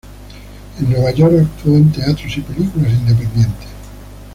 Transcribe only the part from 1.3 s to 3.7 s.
actuó en teatros y películas independientes.